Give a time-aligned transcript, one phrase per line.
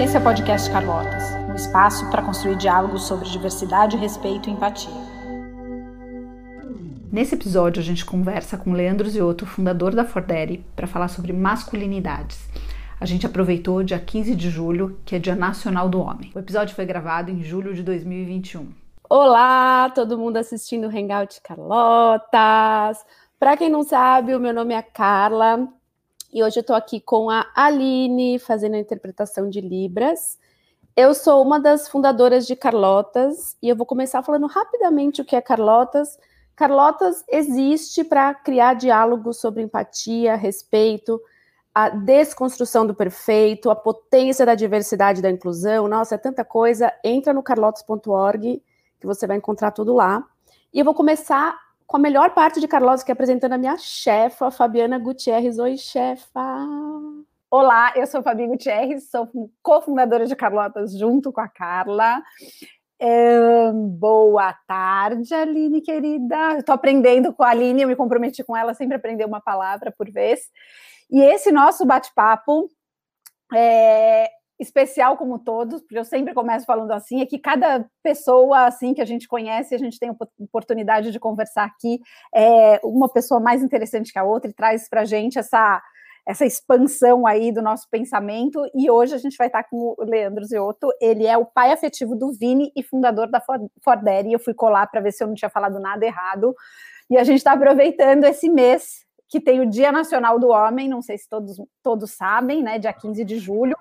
[0.00, 4.90] Esse é o podcast Carlotas, um espaço para construir diálogos sobre diversidade, respeito e empatia.
[7.12, 12.48] Nesse episódio, a gente conversa com Leandro Ziotto, fundador da Fordere, para falar sobre masculinidades.
[12.98, 16.32] A gente aproveitou dia 15 de julho, que é Dia Nacional do Homem.
[16.34, 18.68] O episódio foi gravado em julho de 2021.
[19.06, 23.04] Olá, todo mundo assistindo o Hangout Carlotas.
[23.38, 25.68] Para quem não sabe, o meu nome é Carla
[26.32, 30.38] e hoje eu estou aqui com a Aline fazendo a interpretação de Libras.
[30.96, 35.34] Eu sou uma das fundadoras de Carlotas e eu vou começar falando rapidamente o que
[35.34, 36.18] é Carlotas.
[36.54, 41.20] Carlotas existe para criar diálogo sobre empatia, respeito,
[41.74, 45.88] a desconstrução do perfeito, a potência da diversidade e da inclusão.
[45.88, 46.92] Nossa, é tanta coisa.
[47.02, 48.62] Entra no carlotas.org
[49.00, 50.24] que você vai encontrar tudo lá.
[50.72, 51.58] E eu vou começar
[51.90, 55.58] com a melhor parte de Carlos, que é apresentando a minha chefa, Fabiana Gutierrez.
[55.58, 56.40] Oi, chefa!
[57.50, 59.28] Olá, eu sou Fabi Gutierrez, sou
[59.60, 62.22] cofundadora de Carlotas junto com a Carla.
[62.96, 66.58] É, boa tarde, Aline, querida.
[66.58, 70.08] Estou aprendendo com a Aline, eu me comprometi com ela sempre aprender uma palavra por
[70.12, 70.42] vez.
[71.10, 72.70] E esse nosso bate-papo
[73.52, 74.30] é,
[74.60, 79.00] especial como todos, porque eu sempre começo falando assim, é que cada pessoa assim que
[79.00, 81.98] a gente conhece, a gente tem oportunidade de conversar aqui,
[82.34, 85.82] é uma pessoa mais interessante que a outra e traz para a gente essa
[86.26, 90.44] essa expansão aí do nosso pensamento, e hoje a gente vai estar com o Leandro
[90.44, 93.42] Ziotto, ele é o pai afetivo do Vini e fundador da
[93.82, 96.54] Fordere, eu fui colar para ver se eu não tinha falado nada errado,
[97.08, 101.00] e a gente está aproveitando esse mês que tem o Dia Nacional do Homem, não
[101.00, 103.76] sei se todos, todos sabem, né, dia 15 de julho,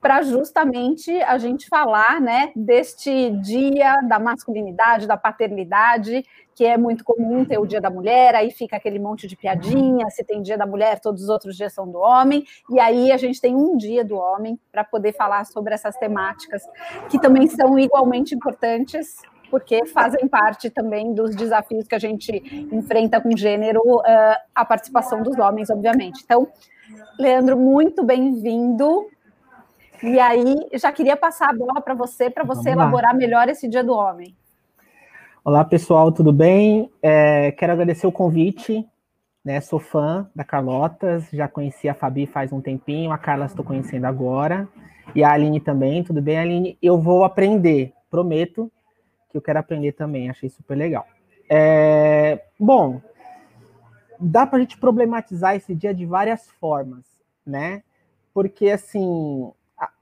[0.00, 7.04] para justamente a gente falar né, deste dia da masculinidade, da paternidade, que é muito
[7.04, 10.56] comum ter o dia da mulher, aí fica aquele monte de piadinha, se tem dia
[10.56, 13.76] da mulher, todos os outros dias são do homem, e aí a gente tem um
[13.76, 16.62] dia do homem para poder falar sobre essas temáticas,
[17.10, 19.16] que também são igualmente importantes,
[19.50, 22.30] porque fazem parte também dos desafios que a gente
[22.72, 26.22] enfrenta com gênero, uh, a participação dos homens, obviamente.
[26.24, 26.46] Então,
[27.18, 29.08] Leandro, muito bem-vindo.
[30.02, 33.18] E aí, já queria passar a bola para você, para você Vamos elaborar lá.
[33.18, 34.34] melhor esse Dia do Homem.
[35.44, 36.90] Olá, pessoal, tudo bem?
[37.02, 38.86] É, quero agradecer o convite.
[39.42, 43.64] Né, sou fã da Carlotas, já conheci a Fabi faz um tempinho, a Carla estou
[43.64, 44.68] conhecendo agora,
[45.14, 46.76] e a Aline também, tudo bem, Aline?
[46.82, 48.70] Eu vou aprender, prometo
[49.30, 51.06] que eu quero aprender também, achei super legal.
[51.48, 53.00] É, bom,
[54.18, 57.06] dá para a gente problematizar esse dia de várias formas,
[57.46, 57.82] né?
[58.34, 59.50] Porque, assim,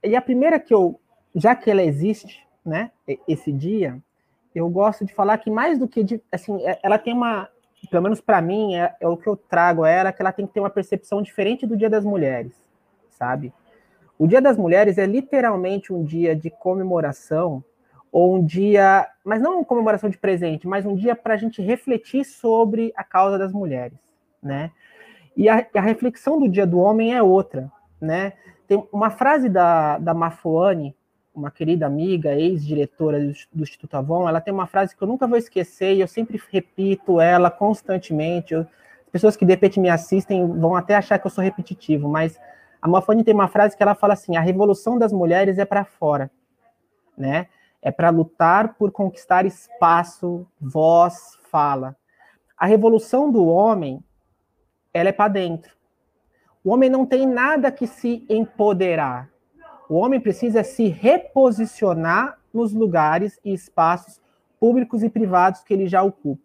[0.03, 0.99] e a primeira que eu,
[1.35, 2.91] já que ela existe, né,
[3.27, 3.97] esse dia,
[4.53, 7.49] eu gosto de falar que mais do que, de, assim, é, ela tem uma,
[7.89, 10.45] pelo menos para mim, é, é, o que eu trago a ela, que ela tem
[10.45, 12.53] que ter uma percepção diferente do Dia das Mulheres,
[13.09, 13.53] sabe?
[14.17, 17.63] O Dia das Mulheres é literalmente um dia de comemoração,
[18.11, 21.61] ou um dia, mas não uma comemoração de presente, mas um dia para a gente
[21.61, 23.97] refletir sobre a causa das mulheres,
[24.41, 24.71] né?
[25.37, 28.33] E a, a reflexão do Dia do Homem é outra, né?
[28.69, 30.95] Tem uma frase da, da Mafuane,
[31.33, 33.19] uma querida amiga, ex-diretora
[33.51, 36.39] do, Instituto Avon, ela tem uma frase que eu nunca vou esquecer e eu sempre
[36.51, 38.53] repito ela constantemente.
[38.53, 42.07] Eu, as pessoas que de repente me assistem vão até achar que eu sou repetitivo,
[42.07, 42.39] mas
[42.79, 45.83] a Mafuane tem uma frase que ela fala assim: a revolução das mulheres é para
[45.83, 46.29] fora,
[47.17, 47.47] né?
[47.81, 51.95] É para lutar por conquistar espaço, voz, fala.
[52.55, 54.03] A revolução do homem,
[54.93, 55.78] ela é para dentro.
[56.69, 59.27] O homem não tem nada que se empoderar.
[59.89, 64.21] O homem precisa se reposicionar nos lugares e espaços
[64.59, 66.43] públicos e privados que ele já ocupa.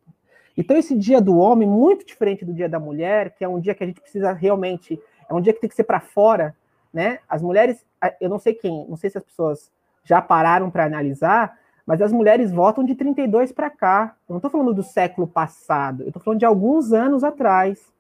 [0.56, 3.74] Então, esse dia do homem, muito diferente do dia da mulher, que é um dia
[3.74, 4.98] que a gente precisa realmente,
[5.28, 6.56] é um dia que tem que ser para fora,
[6.90, 7.18] né?
[7.28, 7.84] As mulheres,
[8.18, 9.70] eu não sei quem, não sei se as pessoas
[10.04, 14.16] já pararam para analisar, mas as mulheres votam de 32 para cá.
[14.26, 17.92] Eu não estou falando do século passado, eu estou falando de alguns anos atrás,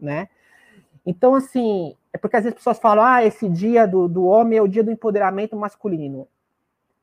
[0.00, 0.28] né?
[1.08, 4.58] Então, assim, é porque às vezes as pessoas falam, ah, esse dia do, do homem
[4.58, 6.28] é o dia do empoderamento masculino.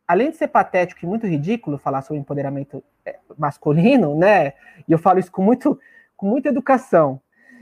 [0.07, 4.53] Além de ser patético e muito ridículo falar sobre empoderamento é, masculino, né?
[4.87, 5.79] E eu falo isso com, muito,
[6.15, 7.19] com muita educação.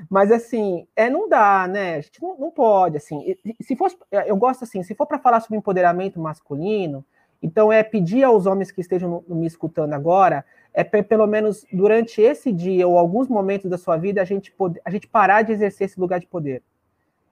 [0.10, 1.96] Mas, assim, é, não dá, né?
[1.96, 3.38] A gente não, não pode, assim.
[3.62, 7.06] Se fosse, é, eu gosto assim, se for para falar sobre empoderamento masculino,
[7.42, 12.52] então é pedir aos homens que estejam me escutando agora é pelo menos durante esse
[12.52, 15.86] dia ou alguns momentos da sua vida a gente, poder, a gente parar de exercer
[15.86, 16.64] esse lugar de poder.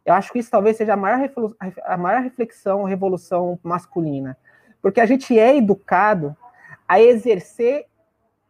[0.05, 1.29] Eu acho que isso talvez seja a maior,
[1.85, 4.37] a maior reflexão, revolução masculina.
[4.81, 6.35] Porque a gente é educado
[6.87, 7.85] a exercer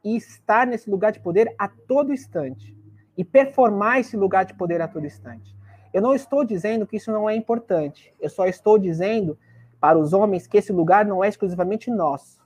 [0.03, 2.75] e estar nesse lugar de poder a todo instante.
[3.17, 5.55] E performar esse lugar de poder a todo instante.
[5.93, 8.13] Eu não estou dizendo que isso não é importante.
[8.19, 9.37] Eu só estou dizendo
[9.79, 12.40] para os homens que esse lugar não é exclusivamente nosso.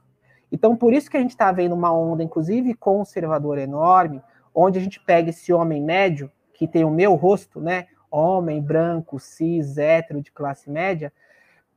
[0.52, 4.22] Então, por isso que a gente está vendo uma onda, inclusive conservadora enorme,
[4.54, 7.88] onde a gente pega esse homem médio, que tem o meu rosto, né?
[8.10, 11.12] Homem, branco, cis, hétero, de classe média,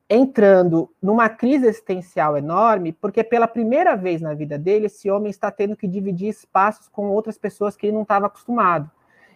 [0.09, 5.51] entrando numa crise existencial enorme, porque pela primeira vez na vida dele, esse homem está
[5.51, 8.89] tendo que dividir espaços com outras pessoas que ele não estava acostumado.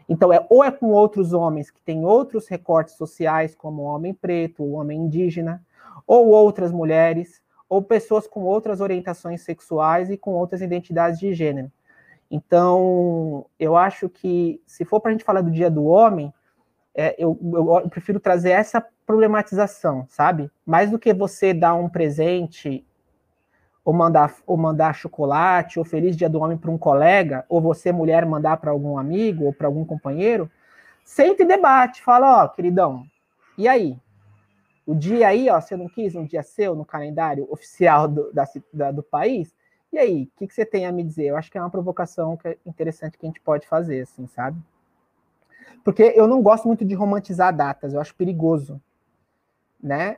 [0.07, 4.13] Então, é ou é com outros homens que têm outros recortes sociais, como o homem
[4.13, 5.63] preto, o homem indígena,
[6.07, 7.42] ou outras mulheres,
[7.73, 11.71] ou pessoas com outras orientações sexuais e com outras identidades de gênero.
[12.29, 16.31] Então, eu acho que, se for para a gente falar do Dia do Homem,
[16.93, 20.51] é, eu, eu, prefiro trazer essa problematização, sabe?
[20.63, 22.85] Mais do que você dar um presente,
[23.83, 27.91] ou mandar, ou mandar chocolate, ou Feliz Dia do Homem para um colega, ou você,
[27.91, 30.47] mulher, mandar para algum amigo ou para algum companheiro,
[31.03, 33.03] sente e debate, fala, ó, queridão,
[33.57, 33.97] e aí?
[34.85, 38.45] O dia aí, ó, você não quis um dia seu no calendário oficial do, da,
[38.73, 39.53] da, do país?
[39.91, 41.25] E aí, o que, que, você tem a me dizer?
[41.25, 44.27] Eu acho que é uma provocação que é interessante que a gente pode fazer, assim,
[44.27, 44.59] sabe?
[45.83, 48.81] Porque eu não gosto muito de romantizar datas, eu acho perigoso,
[49.81, 50.17] né?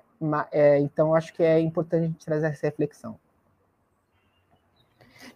[0.52, 3.20] É, então, acho que é importante a gente trazer essa reflexão.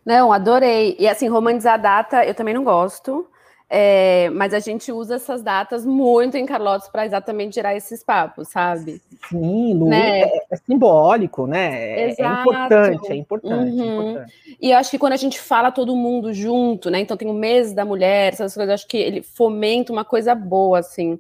[0.06, 0.96] Não, adorei.
[0.98, 3.30] E assim, romantizar data eu também não gosto.
[3.72, 8.48] É, mas a gente usa essas datas muito em Carlotos para exatamente gerar esses papos,
[8.48, 9.00] sabe?
[9.30, 10.22] Sim, Lu, né?
[10.22, 11.76] é, é, simbólico, né?
[11.76, 14.10] É, é importante, é importante, uhum.
[14.10, 17.00] importante, E eu acho que quando a gente fala todo mundo junto, né?
[17.00, 20.80] Então tem o mês da mulher, essas coisas, acho que ele fomenta uma coisa boa,
[20.80, 21.20] assim.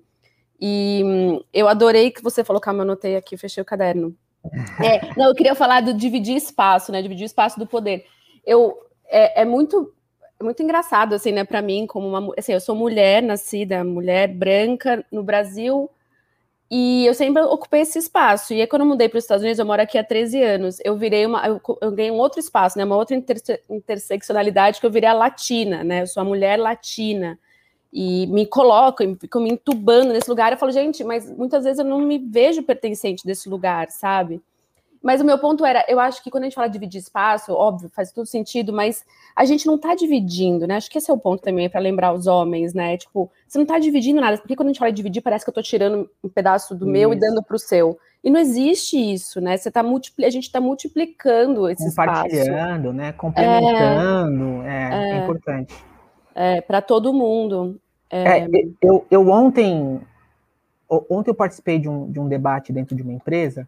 [0.59, 4.15] E hum, eu adorei que você falou, calma, eu anotei aqui, fechei o caderno.
[4.83, 7.01] É, não, eu queria falar do dividir espaço, né?
[7.01, 8.05] Dividir espaço do poder.
[8.43, 8.75] Eu
[9.09, 9.93] é, é muito
[10.39, 12.33] é muito engraçado, assim, né, para mim, como uma.
[12.37, 15.89] Assim, eu sou mulher, nascida, mulher branca no Brasil,
[16.71, 18.53] e eu sempre ocupei esse espaço.
[18.53, 20.77] E aí, quando eu mudei para os Estados Unidos, eu moro aqui há 13 anos,
[20.83, 21.45] eu virei uma.
[21.47, 25.13] Eu, eu ganhei um outro espaço, né, uma outra interse interseccionalidade que eu virei a
[25.13, 27.37] latina, né, eu sou a mulher latina.
[27.91, 30.51] E me coloco, e fico me entubando nesse lugar.
[30.53, 34.41] Eu falo, gente, mas muitas vezes eu não me vejo pertencente desse lugar, sabe?
[35.01, 37.89] Mas o meu ponto era, eu acho que quando a gente fala dividir espaço, óbvio,
[37.89, 40.75] faz todo sentido, mas a gente não tá dividindo, né?
[40.75, 42.97] Acho que esse é o ponto também para lembrar os homens, né?
[42.97, 45.53] Tipo, você não tá dividindo nada, porque quando a gente fala dividir, parece que eu
[45.53, 46.91] tô tirando um pedaço do isso.
[46.91, 47.97] meu e dando pro seu.
[48.21, 49.55] E não existe isso, né?
[49.55, 50.25] Você tá multipli...
[50.25, 52.93] A gente está multiplicando esse Compartilhando, espaço.
[52.93, 53.11] né?
[53.13, 55.73] Complementando, é, é, é importante.
[56.35, 57.79] É, para todo mundo.
[58.09, 58.39] É...
[58.39, 58.47] é...
[58.81, 60.01] eu, eu ontem,
[61.09, 63.65] ontem eu participei de um, de um debate dentro de uma empresa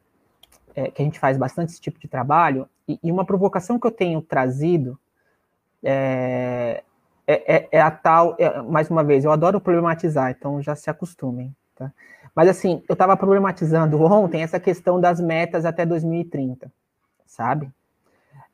[0.75, 3.87] é, que a gente faz bastante esse tipo de trabalho, e, e uma provocação que
[3.87, 4.97] eu tenho trazido
[5.83, 6.83] é,
[7.27, 10.89] é, é, é a tal, é, mais uma vez, eu adoro problematizar, então já se
[10.89, 11.55] acostumem.
[11.75, 11.91] Tá?
[12.35, 16.71] Mas assim, eu estava problematizando ontem essa questão das metas até 2030,
[17.25, 17.69] sabe?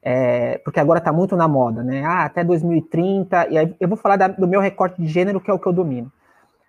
[0.01, 2.03] É, porque agora está muito na moda, né?
[2.05, 5.49] Ah, até 2030, e aí eu vou falar da, do meu recorte de gênero, que
[5.49, 6.11] é o que eu domino.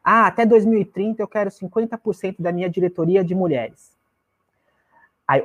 [0.03, 3.98] Ah, até 2030 eu quero 50% da minha diretoria de mulheres.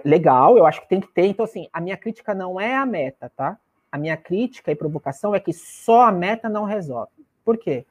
[0.05, 1.25] Legal, eu acho que tem que ter.
[1.25, 3.57] Então, assim, a minha crítica não é a meta, tá?
[3.91, 7.11] A minha crítica e provocação é que só a meta não resolve.
[7.43, 7.85] Por quê?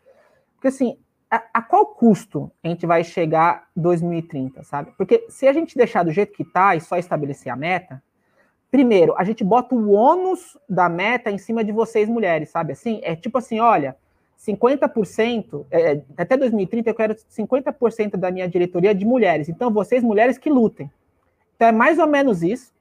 [0.55, 0.97] Porque, assim,
[1.31, 4.93] a, a qual custo a gente vai chegar 2030, sabe?
[4.97, 8.03] Porque se a gente deixar do jeito que tá e só estabelecer a meta,
[8.71, 12.73] primeiro, a gente bota o ônus da meta em cima de vocês, mulheres, sabe?
[12.73, 13.97] Assim, é tipo assim, olha,
[14.39, 19.49] 50%, é, até 2030 eu quero 50% da minha diretoria de mulheres.
[19.49, 20.91] Então, vocês, mulheres, que lutem.
[21.63, 22.75] Então é mais ou menos isso.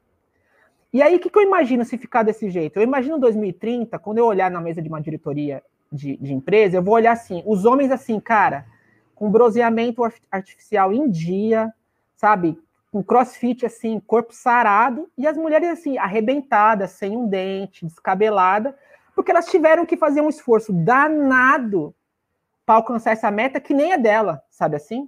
[0.91, 2.77] E aí, o que, que, eu imagino se ficar desse jeito?
[2.77, 5.61] Eu imagino 2030, quando eu olhar na mesa de uma diretoria
[5.91, 8.65] de, de empresa, eu vou olhar assim, os homens assim, cara,
[9.13, 11.71] com bronzeamento artificial em dia,
[12.15, 12.59] sabe?
[12.91, 18.75] Com crossfit assim, corpo sarado, e as mulheres assim, arrebentadas, sem um dente, descabelada,
[19.15, 21.93] porque elas tiveram que fazer um esforço danado
[22.65, 25.07] para alcançar essa meta que nem é dela, sabe assim?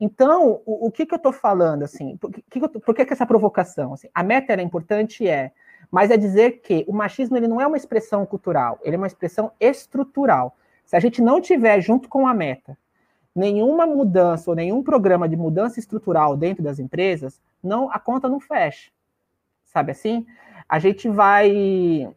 [0.00, 3.12] Então, o, o que, que eu estou falando, assim, por, que, que, por que, que
[3.12, 3.94] essa provocação?
[3.94, 5.52] Assim, a meta é importante, é,
[5.90, 9.06] mas é dizer que o machismo ele não é uma expressão cultural, ele é uma
[9.06, 10.56] expressão estrutural.
[10.84, 12.76] Se a gente não tiver junto com a meta
[13.34, 18.38] nenhuma mudança ou nenhum programa de mudança estrutural dentro das empresas, não a conta não
[18.38, 18.90] fecha.
[19.64, 20.24] Sabe assim?
[20.68, 22.08] A gente vai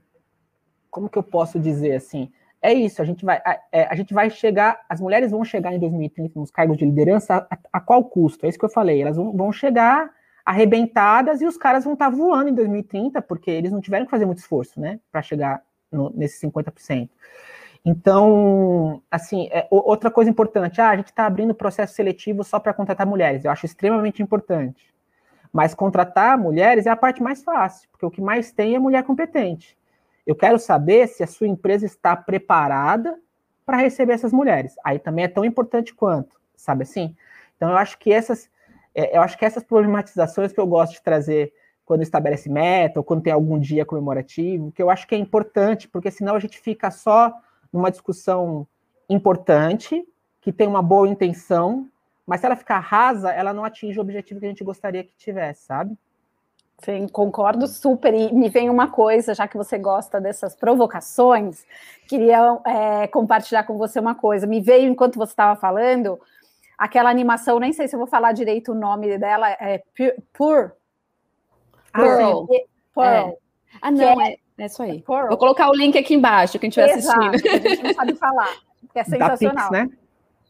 [0.89, 2.31] como que eu posso dizer assim?
[2.61, 5.73] É isso, a gente vai, a, é, a, gente vai chegar, as mulheres vão chegar
[5.73, 8.45] em 2030 nos cargos de liderança a, a qual custo?
[8.45, 10.09] É isso que eu falei, elas vão, vão chegar
[10.45, 14.25] arrebentadas e os caras vão estar voando em 2030, porque eles não tiveram que fazer
[14.25, 15.61] muito esforço, né, para chegar
[15.91, 17.09] no, nesses 50%.
[17.85, 22.73] Então, assim, é, outra coisa importante, ah, a gente está abrindo processo seletivo só para
[22.73, 24.93] contratar mulheres, eu acho extremamente importante.
[25.53, 29.03] Mas contratar mulheres é a parte mais fácil, porque o que mais tem é mulher
[29.03, 29.77] competente.
[30.27, 33.17] Eu quero saber se a sua empresa está preparada
[33.65, 34.75] para receber essas mulheres.
[34.83, 37.15] Aí também é tão importante quanto, sabe assim?
[37.55, 38.49] Então eu acho que essas,
[38.93, 41.53] é, eu acho que essas problematizações que eu gosto de trazer
[41.85, 45.87] quando estabelece meta ou quando tem algum dia comemorativo, que eu acho que é importante,
[45.87, 47.33] porque senão a gente fica só
[47.71, 48.67] numa discussão
[49.09, 50.05] importante,
[50.41, 51.87] que tem uma boa intenção,
[52.25, 55.15] mas se ela ficar rasa, ela não atinge o objetivo que a gente gostaria que
[55.15, 55.97] tivesse, sabe?
[56.79, 58.13] Sim, concordo super.
[58.13, 61.65] E me vem uma coisa, já que você gosta dessas provocações,
[62.07, 64.45] queria é, compartilhar com você uma coisa.
[64.45, 66.19] Me veio enquanto você estava falando
[66.77, 69.81] aquela animação, nem sei se eu vou falar direito o nome dela, é
[70.31, 70.73] Pur.
[71.91, 72.45] Pearl.
[72.93, 73.31] Pearl.
[73.31, 73.37] É.
[73.81, 75.01] Ah, não, é, é isso aí.
[75.01, 75.29] Pearl.
[75.29, 77.33] Vou colocar o link aqui embaixo, quem estiver assistindo.
[77.33, 78.55] A gente não sabe falar,
[78.93, 79.55] que é sensacional.
[79.55, 79.97] Da Pix, né?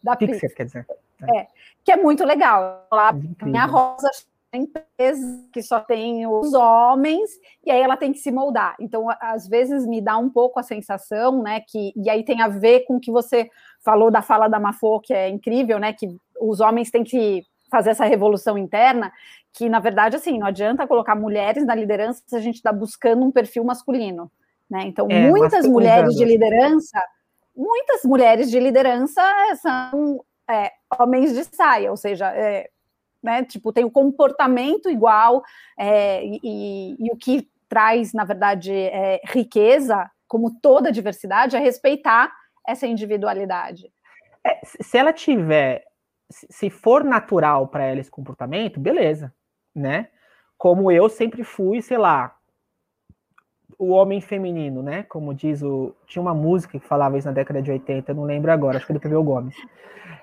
[0.04, 0.54] Da Pixar, Pix.
[0.54, 0.88] quer dizer.
[1.34, 1.48] É.
[1.84, 2.86] que é muito legal.
[2.92, 4.10] Lá, minha rosa
[4.56, 7.30] empresa que só tem os homens
[7.66, 8.76] e aí ela tem que se moldar.
[8.80, 12.48] Então, às vezes me dá um pouco a sensação, né, que e aí tem a
[12.48, 13.50] ver com o que você
[13.84, 16.08] falou da fala da Mafô, que é incrível, né, que
[16.40, 19.12] os homens têm que fazer essa revolução interna,
[19.54, 23.26] que na verdade assim, não adianta colocar mulheres na liderança se a gente está buscando
[23.26, 24.32] um perfil masculino,
[24.70, 24.84] né?
[24.86, 27.02] Então, é, muitas mulheres de liderança,
[27.56, 29.22] muitas mulheres de liderança
[29.62, 32.70] são é, homens de saia, ou seja, é,
[33.22, 33.44] né?
[33.44, 35.44] Tipo, tem o comportamento igual
[35.78, 42.32] é, e, e, o que traz, na verdade, é, riqueza, como toda diversidade, é respeitar
[42.68, 43.92] essa individualidade.
[44.44, 45.84] É, se ela tiver,
[46.30, 49.34] se for natural para ela esse comportamento, beleza,
[49.76, 50.10] né?
[50.58, 52.38] Como eu sempre fui, sei lá,
[53.78, 55.04] o homem feminino, né?
[55.04, 55.96] Como diz o.
[56.08, 58.86] Tinha uma música que falava isso na década de 80, eu não lembro agora, acho
[58.86, 59.56] que é do PV Gomes.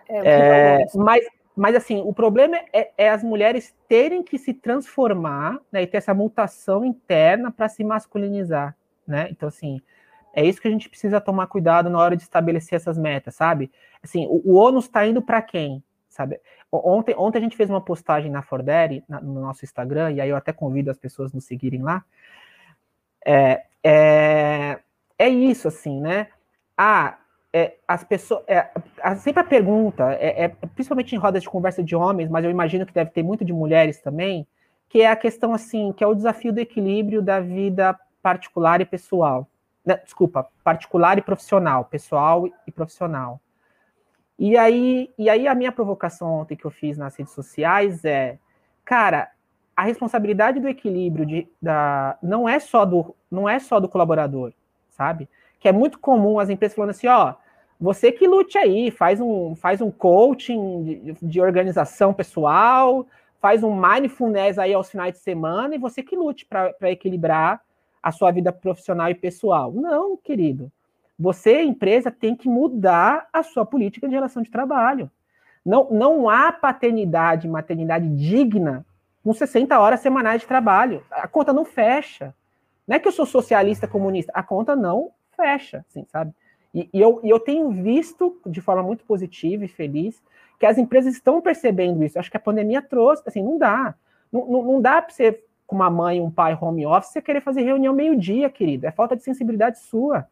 [0.09, 1.25] É, é, mas,
[1.57, 5.99] mas assim, o problema é, é, as mulheres terem que se transformar né, e ter
[5.99, 9.29] essa mutação interna para se masculinizar, né?
[9.31, 9.81] Então, assim,
[10.33, 13.71] é isso que a gente precisa tomar cuidado na hora de estabelecer essas metas, sabe?
[14.03, 16.41] Assim, o, o ônus está indo para quem, sabe?
[16.73, 20.29] Ontem, ontem a gente fez uma postagem na Fordere, na, no nosso Instagram, e aí
[20.29, 22.05] eu até convido as pessoas a nos seguirem lá.
[23.25, 24.81] É, é,
[25.17, 26.29] é isso, assim, né?
[26.77, 27.17] Ah,
[27.55, 28.43] é, as pessoas.
[28.49, 28.69] É,
[29.15, 32.85] sempre a pergunta, é, é, principalmente em rodas de conversa de homens, mas eu imagino
[32.85, 34.45] que deve ter muito de mulheres também,
[34.89, 38.85] que é a questão assim, que é o desafio do equilíbrio da vida particular e
[38.85, 39.47] pessoal.
[39.87, 43.41] Né, desculpa, particular e profissional, pessoal e profissional.
[44.37, 48.37] E aí, e aí a minha provocação ontem que eu fiz nas redes sociais é,
[48.85, 49.31] cara,
[49.77, 54.53] a responsabilidade do equilíbrio de, da, não é só do não é só do colaborador,
[54.91, 55.29] sabe?
[55.61, 57.35] Que é muito comum as empresas falando assim, ó,
[57.81, 63.07] você que lute aí, faz um, faz um coaching de, de organização pessoal,
[63.41, 67.61] faz um mindfulness aí aos finais de semana e você que lute para equilibrar
[68.03, 69.73] a sua vida profissional e pessoal.
[69.73, 70.71] Não, querido.
[71.19, 75.11] Você, empresa, tem que mudar a sua política de relação de trabalho.
[75.65, 78.85] Não, não há paternidade, maternidade digna
[79.23, 81.03] com 60 horas semanais de trabalho.
[81.11, 82.35] A conta não fecha.
[82.87, 86.33] Não é que eu sou socialista comunista, a conta não fecha, assim, sabe?
[86.75, 90.21] E, e, eu, e eu tenho visto de forma muito positiva e feliz
[90.59, 92.19] que as empresas estão percebendo isso.
[92.19, 93.95] Acho que a pandemia trouxe, assim, não dá.
[94.33, 97.41] Não, não, não dá para você, com uma mãe um pai home office, você querer
[97.41, 98.87] fazer reunião meio-dia, querido.
[98.87, 100.27] É falta de sensibilidade sua,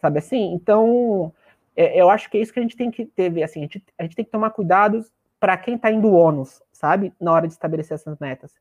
[0.00, 0.52] sabe assim?
[0.54, 1.32] Então,
[1.76, 3.84] é, eu acho que é isso que a gente tem que ter, assim, a gente,
[3.98, 5.04] a gente tem que tomar cuidado
[5.38, 7.12] para quem está indo ônus, sabe?
[7.20, 8.52] Na hora de estabelecer essas metas.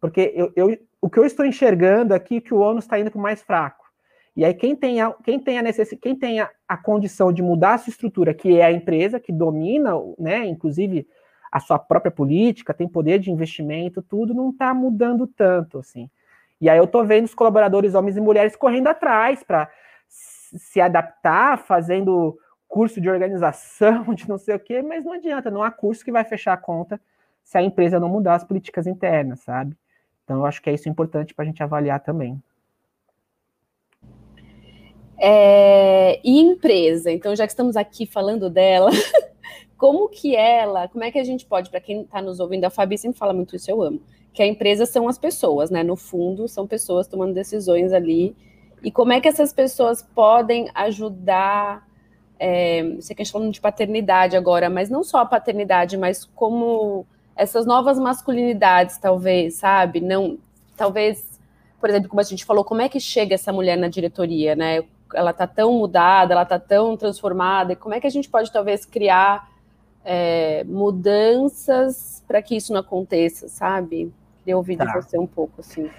[0.00, 3.10] Porque eu, eu, o que eu estou enxergando aqui é que o ônus está indo
[3.10, 3.79] para o mais fraco.
[4.40, 5.94] E aí, quem tem, a, quem tem, a, necess...
[6.00, 9.92] quem tem a, condição de mudar a sua estrutura, que é a empresa, que domina,
[10.18, 11.06] né, inclusive,
[11.52, 16.08] a sua própria política, tem poder de investimento, tudo não está mudando tanto, assim.
[16.58, 19.70] E aí eu estou vendo os colaboradores, homens e mulheres, correndo atrás para
[20.08, 25.62] se adaptar, fazendo curso de organização, de não sei o quê, mas não adianta, não
[25.62, 26.98] há curso que vai fechar a conta
[27.44, 29.76] se a empresa não mudar as políticas internas, sabe?
[30.24, 32.42] Então, eu acho que é isso importante para a gente avaliar também.
[35.22, 38.90] É, e empresa, então já que estamos aqui falando dela,
[39.76, 42.70] como que ela, como é que a gente pode, para quem está nos ouvindo, a
[42.70, 44.00] Fabi sempre fala muito isso, eu amo,
[44.32, 45.82] que a empresa são as pessoas, né?
[45.82, 48.34] No fundo, são pessoas tomando decisões ali.
[48.82, 51.86] E como é que essas pessoas podem ajudar?
[52.38, 56.24] É, você que a gente falando de paternidade agora, mas não só a paternidade, mas
[56.24, 57.04] como
[57.36, 60.00] essas novas masculinidades, talvez, sabe?
[60.00, 60.38] Não,
[60.76, 61.38] talvez,
[61.78, 64.82] por exemplo, como a gente falou, como é que chega essa mulher na diretoria, né?
[65.14, 68.52] Ela está tão mudada, ela está tão transformada, e como é que a gente pode
[68.52, 69.50] talvez criar
[70.04, 74.12] é, mudanças para que isso não aconteça, sabe?
[74.38, 74.84] Queria ouvir tá.
[74.84, 75.90] de você um pouco, assim.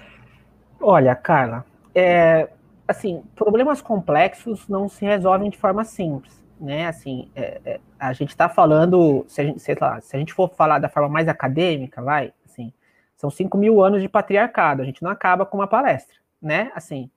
[0.80, 1.64] Olha, Carla,
[1.94, 2.48] é,
[2.86, 6.86] assim, problemas complexos não se resolvem de forma simples, né?
[6.86, 10.32] Assim, é, é, a gente está falando, se a gente, sei lá, se a gente
[10.32, 12.72] for falar da forma mais acadêmica, vai, assim,
[13.16, 16.72] são 5 mil anos de patriarcado, a gente não acaba com uma palestra, né?
[16.74, 17.08] Assim,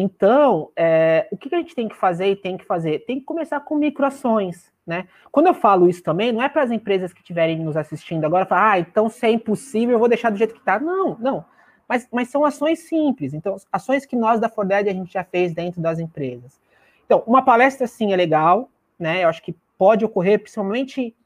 [0.00, 3.00] então, é, o que, a gente tem que fazer e tem que fazer?
[3.00, 5.08] Tem que começar com microações, né?
[5.30, 8.46] Quando eu falo isso também, não é para as empresas que estiverem nos assistindo agora
[8.46, 10.78] falar, ah, então se é impossível, eu vou deixar do jeito que está.
[10.78, 11.44] Não, não
[11.88, 13.32] mas, mas são ações simples.
[13.32, 16.60] Então, ações que nós da Forded a gente já fez dentro das empresas.
[17.06, 19.24] Então, uma palestra sim é legal, né?
[19.24, 21.16] Eu acho que pode ocorrer principalmente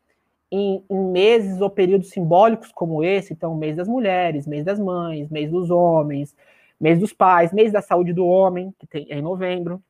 [0.50, 5.28] em, em, meses ou períodos simbólicos como esse, então mês das mulheres, mês das mães,
[5.30, 6.36] mês dos homens,
[6.82, 9.80] mês dos pais, mês da saúde do homem, que tem, é em novembro.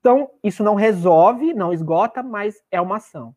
[0.00, 3.34] Então, isso não resolve, não esgota, mas é uma ação.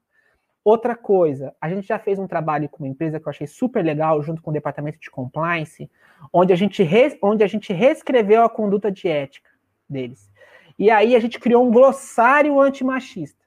[0.64, 3.84] Outra coisa, a gente já fez um trabalho com uma empresa que eu achei super
[3.84, 5.90] legal, junto com o departamento de compliance,
[6.32, 9.50] onde a gente, re, onde a gente reescreveu a conduta de ética
[9.90, 10.32] deles.
[10.80, 13.38] E aí a gente criou um glossário antimachista.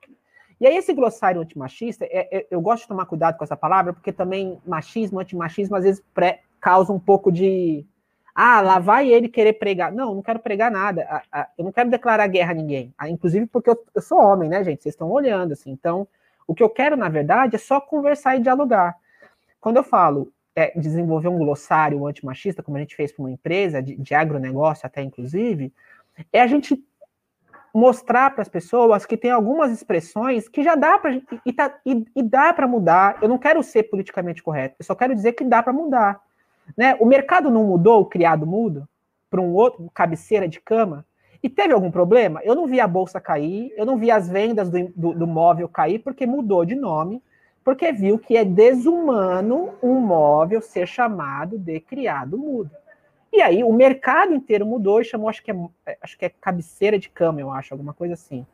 [0.61, 3.95] E aí esse glossário antimachista, é, é, eu gosto de tomar cuidado com essa palavra,
[3.95, 7.87] porque também machismo, antimachismo, às vezes pré, causa um pouco de...
[8.35, 9.93] Ah, lá vai ele querer pregar.
[9.93, 11.23] Não, não quero pregar nada.
[11.59, 12.95] eu não quero declarar guerra a ninguém.
[12.97, 14.83] Ah, inclusive porque eu, sou homem, né, gente?
[14.83, 15.71] Vocês estão olhando, assim.
[15.71, 16.07] Então,
[16.47, 18.97] o que eu quero, na verdade, é só conversar e dialogar.
[19.61, 23.83] Quando eu falo é, desenvolver um glossário antimachista, como a gente fez para uma empresa,
[23.83, 25.73] de, de agronegócio até inclusive,
[26.33, 26.83] é a gente
[27.73, 32.05] mostrar para as pessoas que tem algumas expressões que já dá para e, tá, e,
[32.17, 33.19] e, dá para mudar.
[33.23, 36.21] Eu não quero ser politicamente correto, eu só quero dizer que dá para mudar.
[36.77, 36.97] Né?
[37.01, 38.89] O mercado não mudou, o criado mudo,
[39.29, 41.05] para um outro cabeceira de cama.
[41.43, 42.41] E teve algum problema?
[42.43, 45.69] Eu não vi a bolsa cair, eu não vi as vendas do, do, do móvel
[45.69, 47.23] cair, porque mudou de nome,
[47.65, 52.71] porque viu que é desumano um móvel ser chamado de criado mudo.
[53.33, 56.29] E aí o mercado inteiro mudou e chamou, acho que é, é, acho que é
[56.29, 58.45] cabeceira de cama, eu acho, alguma coisa assim.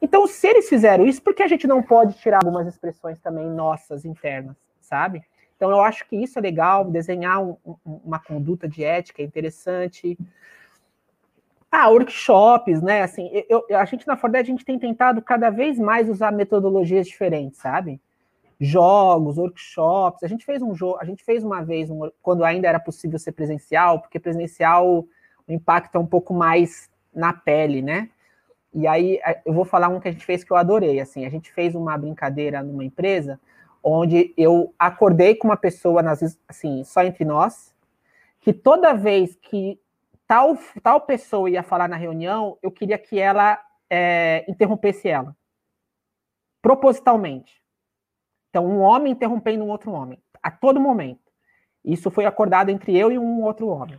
[0.00, 3.46] Então, se eles fizeram isso, por que a gente não pode tirar algumas expressões também
[3.46, 5.22] nossas internas, sabe?
[5.62, 9.24] Então, eu acho que isso é legal, desenhar um, um, uma conduta de ética é
[9.24, 10.18] interessante.
[11.70, 13.02] Ah, workshops, né?
[13.02, 17.06] Assim, eu, a gente na Forded, a gente tem tentado cada vez mais usar metodologias
[17.06, 18.00] diferentes, sabe?
[18.58, 20.24] Jogos, workshops.
[20.24, 23.16] A gente fez um jogo, a gente fez uma vez, um, quando ainda era possível
[23.16, 25.06] ser presencial, porque presencial
[25.46, 28.10] o impacto é um pouco mais na pele, né?
[28.74, 30.98] E aí eu vou falar um que a gente fez que eu adorei.
[30.98, 33.38] Assim, a gente fez uma brincadeira numa empresa
[33.82, 37.74] onde eu acordei com uma pessoa, nas, assim, só entre nós,
[38.40, 39.80] que toda vez que
[40.26, 43.58] tal, tal pessoa ia falar na reunião, eu queria que ela
[43.90, 45.36] é, interrompesse ela.
[46.60, 47.62] Propositalmente.
[48.48, 51.20] Então, um homem interrompendo um outro homem, a todo momento.
[51.84, 53.98] Isso foi acordado entre eu e um outro homem.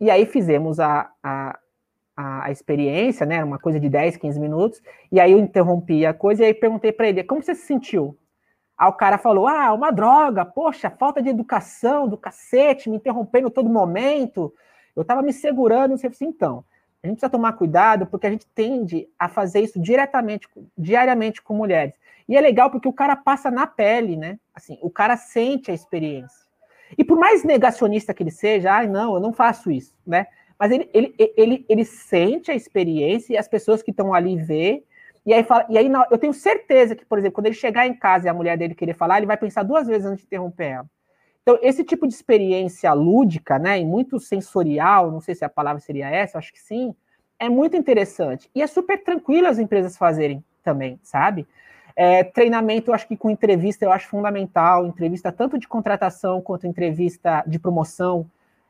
[0.00, 1.58] E aí fizemos a, a,
[2.16, 3.42] a, experiência, né?
[3.42, 4.80] Uma coisa de 10, 15 minutos.
[5.10, 8.16] E aí eu interrompi a coisa e aí perguntei para ele: como você se sentiu?
[8.78, 13.50] Aí o cara falou: ah, uma droga, poxa, falta de educação do cacete, me interrompendo
[13.50, 14.54] todo momento.
[14.94, 16.64] Eu estava me segurando, não sei assim, então.
[17.02, 21.54] A gente precisa tomar cuidado porque a gente tende a fazer isso diretamente, diariamente com
[21.54, 21.94] mulheres.
[22.28, 24.38] E é legal porque o cara passa na pele, né?
[24.54, 26.46] Assim, o cara sente a experiência.
[26.96, 30.26] E por mais negacionista que ele seja, ai, ah, não, eu não faço isso, né?
[30.58, 34.82] Mas ele, ele, ele, ele sente a experiência e as pessoas que estão ali vê.
[35.28, 37.92] E aí, fala, e aí eu tenho certeza que, por exemplo, quando ele chegar em
[37.92, 40.64] casa e a mulher dele querer falar, ele vai pensar duas vezes antes de interromper
[40.64, 40.86] ela.
[41.42, 45.80] Então, esse tipo de experiência lúdica, né, e muito sensorial, não sei se a palavra
[45.80, 46.94] seria essa, acho que sim,
[47.38, 48.50] é muito interessante.
[48.54, 51.46] E é super tranquilo as empresas fazerem também, sabe?
[51.94, 56.66] É, treinamento, eu acho que com entrevista eu acho fundamental, entrevista tanto de contratação quanto
[56.66, 58.24] entrevista de promoção,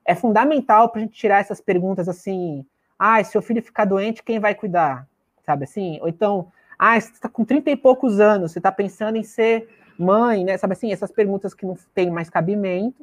[0.05, 2.67] é fundamental para a gente tirar essas perguntas assim,
[2.99, 5.07] ah, se seu filho ficar doente, quem vai cuidar?
[5.49, 5.99] Sabe assim?
[6.03, 9.67] Ou então, ah, você está com 30 e poucos anos, você está pensando em ser
[9.99, 10.59] mãe, né?
[10.59, 13.03] Sabe assim, essas perguntas que não têm mais cabimento.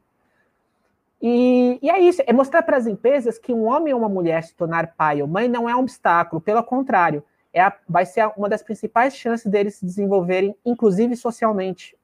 [1.20, 4.44] E, e é isso, é mostrar para as empresas que um homem ou uma mulher
[4.44, 8.32] se tornar pai ou mãe não é um obstáculo, pelo contrário, é a, vai ser
[8.38, 11.98] uma das principais chances deles se desenvolverem, inclusive socialmente,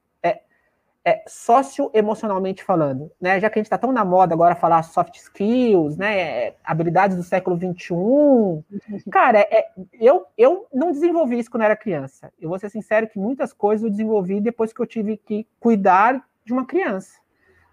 [1.04, 3.40] é, socioemocionalmente falando, né?
[3.40, 6.52] Já que a gente está tão na moda agora falar soft skills, né?
[6.62, 9.00] Habilidades do século XXI.
[9.10, 12.32] Cara, é, eu, eu não desenvolvi isso quando era criança.
[12.40, 16.24] Eu vou ser sincero que muitas coisas eu desenvolvi depois que eu tive que cuidar
[16.44, 17.18] de uma criança.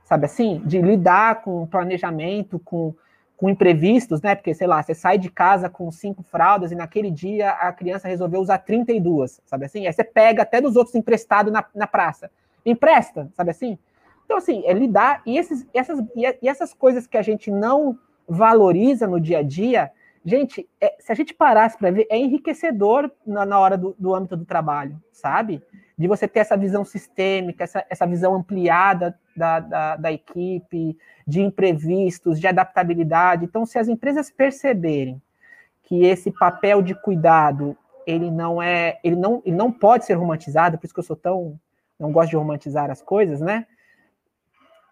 [0.05, 0.59] Sabe assim?
[0.65, 2.95] De lidar com planejamento, com,
[3.37, 4.33] com imprevistos, né?
[4.33, 8.07] Porque, sei lá, você sai de casa com cinco fraldas e naquele dia a criança
[8.07, 9.85] resolveu usar 32, sabe assim?
[9.85, 12.31] Aí você pega até dos outros emprestado na, na praça
[12.65, 13.77] empresta, sabe assim?
[14.25, 19.07] Então, assim, é lidar, e, esses, essas, e essas coisas que a gente não valoriza
[19.07, 19.91] no dia a dia,
[20.23, 24.13] gente, é, se a gente parasse para ver, é enriquecedor na, na hora do, do,
[24.13, 25.63] âmbito do trabalho, sabe?
[25.97, 30.95] De você ter essa visão sistêmica, essa, essa visão ampliada da, da, da equipe,
[31.25, 33.45] de imprevistos, de adaptabilidade.
[33.45, 35.21] Então, se as empresas perceberem
[35.83, 40.77] que esse papel de cuidado ele não é, ele não, ele não pode ser romantizado,
[40.77, 41.59] por isso que eu sou tão,
[41.99, 43.67] não gosto de romantizar as coisas, né?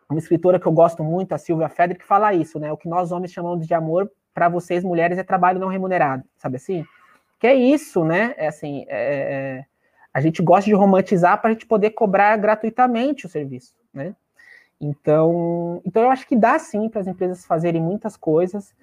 [0.09, 2.71] Uma escritora que eu gosto muito, a Silvia Federic, fala isso, né?
[2.71, 6.57] O que nós homens chamamos de amor para vocês mulheres é trabalho não remunerado, sabe
[6.57, 6.85] assim?
[7.39, 8.33] Que é isso, né?
[8.37, 9.65] É assim, é, é
[10.13, 14.15] a gente gosta de romantizar para a gente poder cobrar gratuitamente o serviço, né?
[14.81, 18.73] Então, então eu acho que dá sim para as empresas fazerem muitas coisas,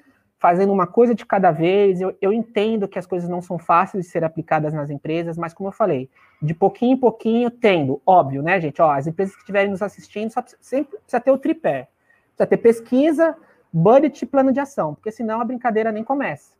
[0.44, 2.02] fazendo uma coisa de cada vez.
[2.02, 5.54] Eu, eu entendo que as coisas não são fáceis de ser aplicadas nas empresas, mas
[5.54, 6.10] como eu falei,
[6.42, 8.82] de pouquinho em pouquinho, tendo, óbvio, né, gente?
[8.82, 11.88] Ó, as empresas que estiverem nos assistindo, só precisa, sempre precisa ter o tripé.
[12.36, 13.34] Precisa ter pesquisa,
[13.72, 16.52] budget e plano de ação, porque senão a brincadeira nem começa,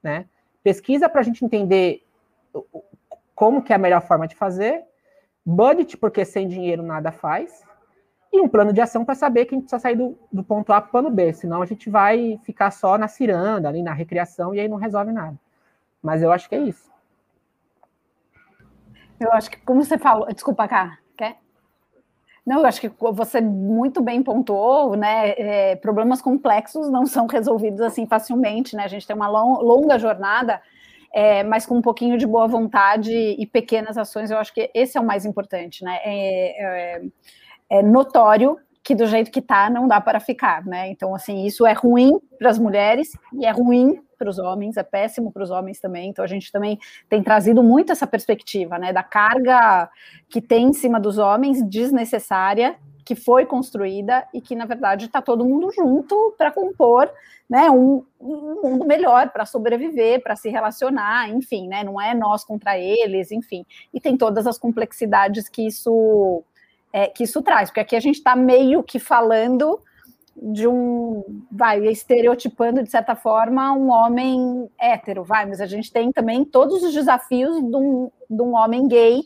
[0.00, 0.26] né?
[0.62, 2.06] Pesquisa para a gente entender
[3.34, 4.84] como que é a melhor forma de fazer,
[5.44, 7.64] budget, porque sem dinheiro nada faz,
[8.32, 10.72] e um plano de ação para saber que a gente precisa sair do, do ponto
[10.72, 13.92] A para o plano B, senão a gente vai ficar só na ciranda, ali na
[13.92, 15.38] recreação, e aí não resolve nada.
[16.02, 16.90] Mas eu acho que é isso.
[19.20, 21.36] Eu acho que, como você falou, desculpa, cá, quer?
[22.44, 25.34] Não, eu acho que você muito bem pontuou, né?
[25.36, 28.84] É, problemas complexos não são resolvidos assim facilmente, né?
[28.84, 30.60] A gente tem uma long, longa jornada,
[31.12, 34.96] é, mas com um pouquinho de boa vontade e pequenas ações, eu acho que esse
[34.96, 35.98] é o mais importante, né?
[36.02, 37.02] É,
[37.72, 40.90] é notório que do jeito que tá não dá para ficar, né?
[40.90, 44.82] Então, assim, isso é ruim para as mulheres e é ruim para os homens, é
[44.82, 46.10] péssimo para os homens também.
[46.10, 49.88] Então, a gente também tem trazido muito essa perspectiva, né, da carga
[50.28, 55.22] que tem em cima dos homens desnecessária, que foi construída e que, na verdade, está
[55.22, 57.10] todo mundo junto para compor
[57.48, 61.84] né, um, um mundo melhor, para sobreviver, para se relacionar, enfim, né?
[61.84, 63.64] Não é nós contra eles, enfim.
[63.92, 66.44] E tem todas as complexidades que isso
[66.92, 69.80] é, que isso traz, porque aqui a gente está meio que falando
[70.36, 76.10] de um, vai, estereotipando de certa forma um homem hétero, vai, mas a gente tem
[76.10, 79.22] também todos os desafios de um, de um homem gay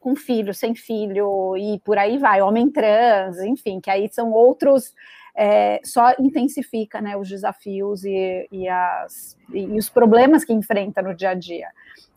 [0.00, 4.94] com filho, sem filho, e por aí vai, homem trans, enfim, que aí são outros,
[5.34, 11.14] é, só intensifica né, os desafios e, e, as, e os problemas que enfrenta no
[11.14, 11.68] dia a dia.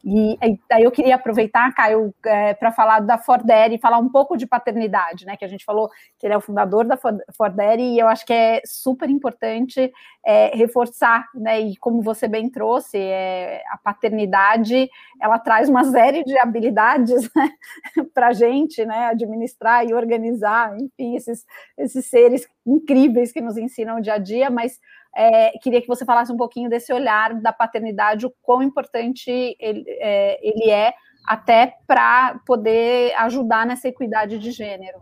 [0.04, 4.38] E aí eu queria aproveitar, Caio, é, para falar da Fordere e falar um pouco
[4.38, 5.36] de paternidade, né?
[5.36, 6.98] Que a gente falou que ele é o fundador da
[7.36, 9.92] Fordere e eu acho que é super importante
[10.26, 11.60] é, reforçar, né?
[11.60, 14.90] E como você bem trouxe, é, a paternidade
[15.22, 17.50] ela traz uma série de habilidades né,
[18.14, 19.08] para a gente, né?
[19.08, 21.46] Administrar e organizar, enfim, esses,
[21.78, 24.80] esses seres incríveis que nos ensinam dia a dia, mas
[25.16, 29.84] é, queria que você falasse um pouquinho desse olhar da paternidade, o quão importante ele
[29.88, 30.94] é, ele é
[31.26, 35.00] até para poder ajudar nessa equidade de gênero.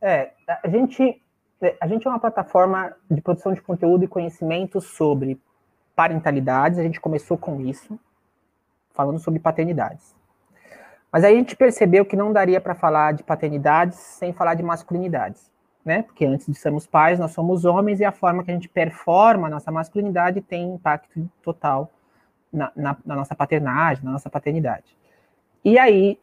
[0.00, 0.30] É,
[0.62, 1.22] a gente,
[1.80, 5.40] a gente é uma plataforma de produção de conteúdo e conhecimento sobre
[5.96, 7.98] parentalidades, a gente começou com isso,
[8.92, 10.14] falando sobre paternidades.
[11.10, 14.62] Mas aí a gente percebeu que não daria para falar de paternidades sem falar de
[14.62, 15.50] masculinidades
[15.88, 16.02] né?
[16.02, 19.46] Porque antes de sermos pais, nós somos homens e a forma que a gente performa
[19.46, 21.90] a nossa masculinidade tem impacto total
[22.52, 24.94] na, na, na nossa paternagem, na nossa paternidade.
[25.64, 26.18] E aí,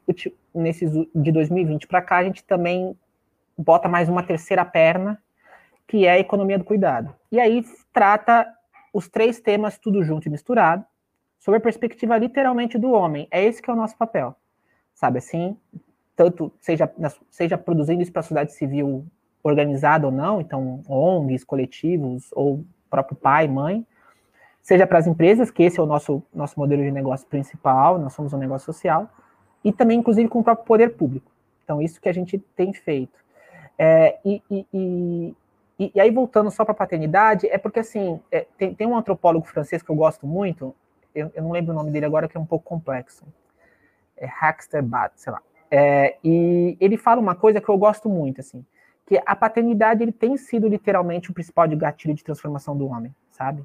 [0.53, 2.95] nesses de 2020 para cá, a gente também
[3.57, 5.19] bota mais uma terceira perna,
[5.87, 7.11] que é a economia do cuidado.
[7.31, 8.47] E aí trata
[8.93, 10.85] os três temas tudo junto e misturado,
[11.39, 13.27] sob a perspectiva literalmente do homem.
[13.31, 14.35] É esse que é o nosso papel,
[14.93, 15.57] sabe assim?
[16.15, 16.87] Tanto seja,
[17.31, 19.07] seja produzindo isso para a sociedade civil
[19.49, 23.85] organizada ou não, então ONGs, coletivos ou próprio pai, mãe,
[24.61, 28.13] seja para as empresas, que esse é o nosso, nosso modelo de negócio principal, nós
[28.13, 29.07] somos um negócio social,
[29.63, 31.31] e também, inclusive, com o próprio poder público.
[31.63, 33.17] Então, isso que a gente tem feito.
[33.77, 35.35] É, e, e, e,
[35.93, 39.45] e, aí, voltando só para a paternidade, é porque, assim, é, tem, tem um antropólogo
[39.45, 40.73] francês que eu gosto muito,
[41.13, 43.23] eu, eu, não lembro o nome dele agora, que é um pouco complexo,
[44.17, 45.41] é Haxter Bat, sei lá.
[45.69, 48.65] É, e ele fala uma coisa que eu gosto muito, assim,
[49.05, 53.13] que a paternidade ele tem sido literalmente o principal de gatilho de transformação do homem,
[53.31, 53.63] sabe?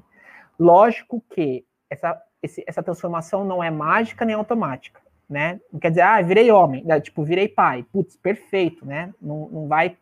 [0.59, 5.59] Lógico que essa, esse, essa transformação não é mágica nem automática, né?
[5.71, 6.99] Não quer dizer, ah, virei homem, né?
[6.99, 9.13] tipo, virei pai, putz, perfeito, né?
[9.19, 9.97] Não, não vai,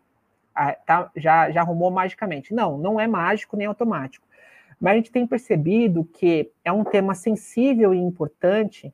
[0.54, 2.54] ah, tá, já, já arrumou magicamente.
[2.54, 4.28] Não, não é mágico nem automático.
[4.80, 8.94] Mas a gente tem percebido que é um tema sensível e importante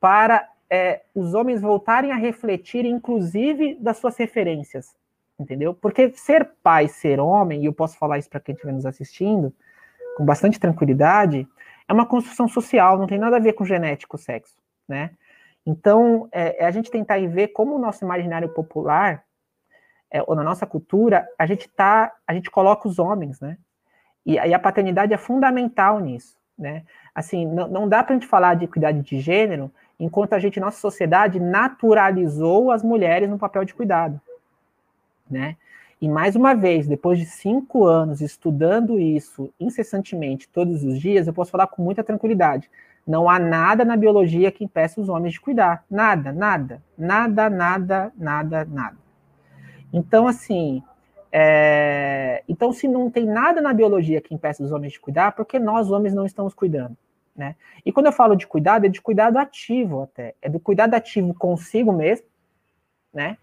[0.00, 4.94] para é, os homens voltarem a refletir, inclusive, das suas referências,
[5.38, 5.74] entendeu?
[5.74, 9.52] Porque ser pai, ser homem, e eu posso falar isso para quem estiver nos assistindo,
[10.16, 11.46] com bastante tranquilidade,
[11.88, 14.56] é uma construção social, não tem nada a ver com genético, sexo,
[14.88, 15.10] né?
[15.64, 19.24] Então, é, é a gente tentar ver como o nosso imaginário popular,
[20.10, 23.58] é, ou na nossa cultura, a gente tá, a gente coloca os homens, né?
[24.24, 26.84] E, e a paternidade é fundamental nisso, né?
[27.14, 30.60] Assim, não, não dá para a gente falar de equidade de gênero enquanto a gente,
[30.60, 34.20] nossa sociedade, naturalizou as mulheres no papel de cuidado,
[35.30, 35.56] né?
[36.00, 41.32] E mais uma vez, depois de cinco anos estudando isso incessantemente, todos os dias, eu
[41.32, 42.70] posso falar com muita tranquilidade.
[43.06, 45.84] Não há nada na biologia que impeça os homens de cuidar.
[45.90, 48.96] Nada, nada, nada, nada, nada, nada.
[49.92, 50.82] Então, assim,
[51.32, 52.42] é...
[52.48, 55.58] então se não tem nada na biologia que impeça os homens de cuidar, por que
[55.58, 56.96] nós, homens, não estamos cuidando?
[57.34, 57.54] Né?
[57.84, 60.34] E quando eu falo de cuidado, é de cuidado ativo até.
[60.42, 62.26] É do cuidado ativo consigo mesmo,
[63.12, 63.36] né?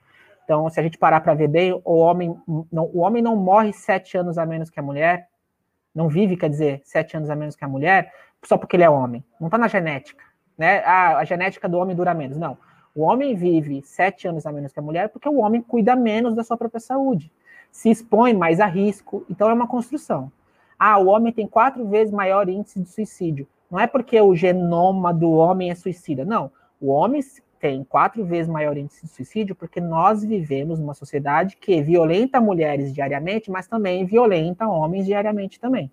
[0.44, 2.36] Então, se a gente parar para ver bem, o homem,
[2.72, 5.30] não, o homem não morre sete anos a menos que a mulher,
[5.94, 8.12] não vive, quer dizer, sete anos a menos que a mulher,
[8.44, 9.24] só porque ele é homem.
[9.40, 10.24] Não está na genética,
[10.58, 10.84] né?
[10.86, 12.38] Ah, a genética do homem dura menos.
[12.38, 12.58] Não.
[12.96, 16.36] O homem vive sete anos a menos que a mulher porque o homem cuida menos
[16.36, 17.32] da sua própria saúde,
[17.72, 19.26] se expõe mais a risco.
[19.30, 20.32] Então, é uma construção.
[20.78, 23.48] Ah, o homem tem quatro vezes maior índice de suicídio.
[23.72, 26.26] Não é porque o genoma do homem é suicida.
[26.26, 26.52] Não.
[26.80, 27.22] O homem
[27.64, 32.94] tem quatro vezes maior índice de suicídio porque nós vivemos numa sociedade que violenta mulheres
[32.94, 35.90] diariamente, mas também violenta homens diariamente também.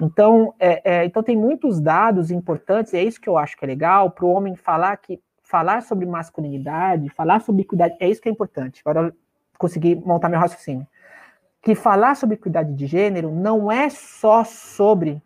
[0.00, 3.64] Então, é, é, então tem muitos dados importantes, e é isso que eu acho que
[3.64, 8.22] é legal, para o homem falar que falar sobre masculinidade, falar sobre equidade, é isso
[8.22, 8.80] que é importante.
[8.84, 9.12] Agora
[9.60, 10.86] eu montar meu raciocínio.
[11.60, 15.20] Que falar sobre equidade de gênero não é só sobre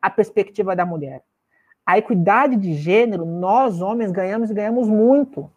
[0.00, 1.22] a perspectiva da mulher
[1.84, 5.50] a equidade de gênero, nós homens ganhamos e ganhamos muito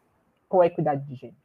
[0.50, 1.38] com a equidade de gênero,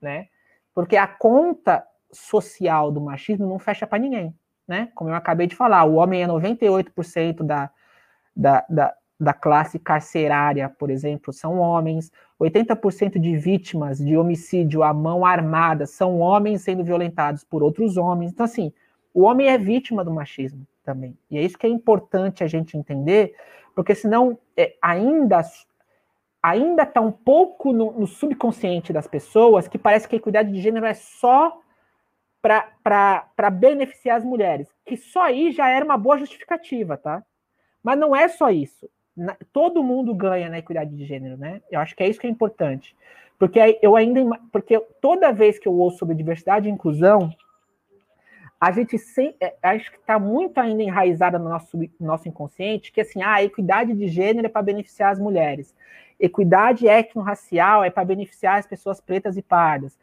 [0.00, 0.28] né?
[0.74, 4.34] Porque a conta social do machismo não fecha para ninguém,
[4.66, 4.90] né?
[4.94, 7.70] Como eu acabei de falar, o homem é 98% da,
[8.36, 14.92] da, da, da classe carcerária, por exemplo, são homens, 80% de vítimas de homicídio à
[14.92, 18.30] mão armada são homens sendo violentados por outros homens.
[18.30, 18.72] Então, assim,
[19.12, 21.18] o homem é vítima do machismo também.
[21.30, 23.34] E é isso que é importante a gente entender,
[23.74, 25.42] porque senão é, ainda
[26.42, 30.62] ainda está um pouco no, no, subconsciente das pessoas que parece que a equidade de
[30.62, 31.60] gênero é só
[32.40, 37.22] para beneficiar as mulheres, que só aí já era uma boa justificativa, tá?
[37.82, 38.88] Mas não é só isso.
[39.14, 41.60] Na, todo mundo ganha na equidade de gênero, né?
[41.70, 42.96] Eu acho que é isso que é importante.
[43.38, 44.20] Porque eu ainda
[44.50, 47.30] porque toda vez que eu ouço sobre diversidade e inclusão,
[48.60, 53.00] a gente sem, é, acho que está muito ainda enraizada no nosso, nosso inconsciente, que
[53.00, 55.74] assim, ah, a equidade de gênero é para beneficiar as mulheres,
[56.18, 59.96] equidade étnico-racial é para beneficiar as pessoas pretas e pardas,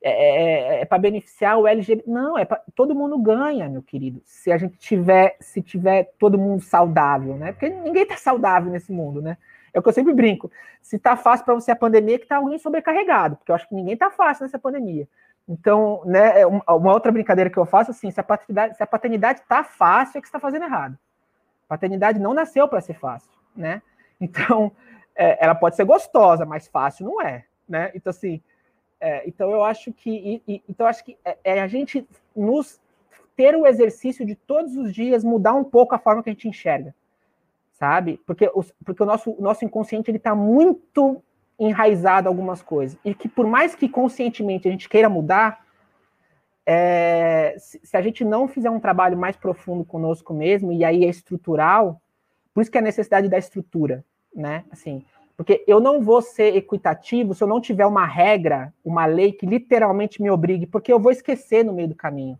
[0.00, 2.08] é, é, é, é para beneficiar o LGBT.
[2.08, 6.38] Não, é pra, todo mundo ganha, meu querido, se a gente tiver, se tiver todo
[6.38, 7.52] mundo saudável, né?
[7.52, 9.36] Porque ninguém está saudável nesse mundo, né?
[9.74, 10.50] É o que eu sempre brinco.
[10.80, 13.74] Se está fácil para você a pandemia, que está alguém sobrecarregado, porque eu acho que
[13.74, 15.08] ninguém está fácil nessa pandemia.
[15.48, 18.86] Então, né, é uma outra brincadeira que eu faço assim, se a paternidade, se a
[18.86, 20.98] paternidade tá fácil, é que está fazendo errado.
[21.66, 23.80] Paternidade não nasceu para ser fácil, né?
[24.20, 24.72] Então,
[25.14, 27.92] é, ela pode ser gostosa, mas fácil não é, né?
[27.94, 28.42] Então, assim,
[29.00, 32.80] é, então eu acho que, e, e, então acho que é, é, a gente nos
[33.36, 36.48] ter o exercício de todos os dias mudar um pouco a forma que a gente
[36.48, 36.92] enxerga,
[37.74, 38.20] sabe?
[38.26, 41.22] Porque, os, porque o nosso, nosso inconsciente ele está muito
[41.58, 42.98] enraizado algumas coisas.
[43.04, 45.64] E que por mais que conscientemente a gente queira mudar,
[46.64, 51.08] é, se, a gente não fizer um trabalho mais profundo conosco mesmo, e aí é
[51.08, 52.00] estrutural,
[52.52, 54.64] por isso que é a necessidade da estrutura, né?
[54.70, 55.04] Assim,
[55.36, 59.46] porque eu não vou ser equitativo se eu não tiver uma regra, uma lei que
[59.46, 62.38] literalmente me obrigue, porque eu vou esquecer no meio do caminho.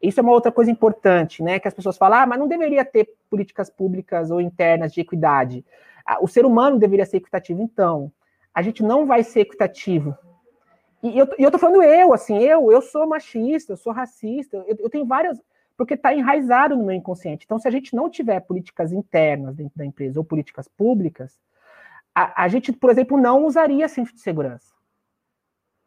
[0.00, 1.58] Isso é uma outra coisa importante, né?
[1.58, 5.64] Que as pessoas falam, ah, mas não deveria ter políticas públicas ou internas de equidade.
[6.04, 8.12] Ah, o ser humano deveria ser equitativo, então
[8.56, 10.16] a gente não vai ser equitativo.
[11.02, 14.76] E eu, eu tô falando eu, assim, eu, eu sou machista, eu sou racista, eu,
[14.78, 15.38] eu tenho várias,
[15.76, 17.44] porque está enraizado no meu inconsciente.
[17.44, 21.38] Então, se a gente não tiver políticas internas dentro da empresa ou políticas públicas,
[22.14, 24.72] a, a gente, por exemplo, não usaria cinto de segurança,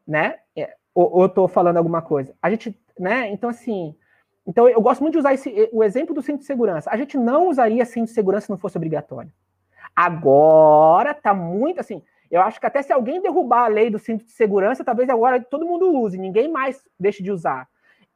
[0.08, 0.36] né?
[0.56, 2.36] É, ou, ou eu falando alguma coisa.
[2.40, 3.32] A gente, né?
[3.32, 3.96] Então, assim,
[4.46, 6.92] então eu gosto muito de usar esse, o exemplo do cinto de segurança.
[6.92, 9.32] A gente não usaria cinto de segurança se não fosse obrigatório.
[9.96, 12.04] Agora tá muito assim.
[12.30, 15.42] Eu acho que até se alguém derrubar a lei do cinto de segurança, talvez agora
[15.42, 17.68] todo mundo use, ninguém mais deixe de usar.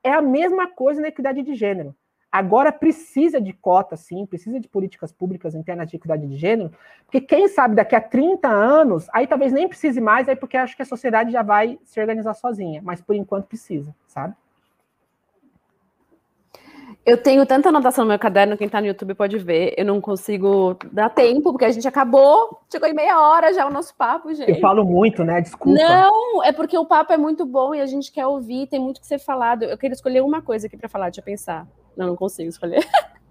[0.04, 1.96] É a mesma coisa na equidade de gênero.
[2.32, 6.72] agora precisa de cota, sim, precisa de políticas públicas internas de equidade de gênero,
[7.06, 10.76] porque quem sabe daqui a 30 anos, aí talvez nem precise mais, aí porque acho
[10.76, 14.36] que a sociedade já vai se organizar sozinha, mas por enquanto precisa, sabe?
[17.06, 19.74] Eu tenho tanta anotação no meu caderno, quem tá no YouTube pode ver.
[19.78, 22.62] Eu não consigo dar tempo, porque a gente acabou.
[22.72, 24.50] Chegou em meia hora já o nosso papo, gente.
[24.50, 25.42] Eu falo muito, né?
[25.42, 25.78] Desculpa.
[25.78, 29.02] Não, é porque o papo é muito bom e a gente quer ouvir, tem muito
[29.02, 29.64] que ser falado.
[29.64, 31.68] Eu queria escolher uma coisa aqui para falar, deixa eu pensar.
[31.98, 32.86] Não, não consigo escolher.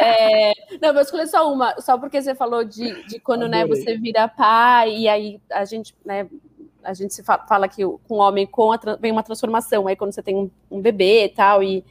[0.00, 0.50] É,
[0.82, 4.26] não, vou escolher só uma, só porque você falou de, de quando né, você vira
[4.26, 6.26] pai, e aí a gente, né,
[6.82, 9.94] a gente se fala, fala que com o homem com a, vem uma transformação, aí
[9.94, 11.84] quando você tem um, um bebê e tal, e